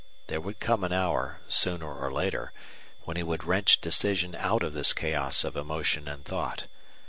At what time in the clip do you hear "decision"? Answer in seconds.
3.81-4.33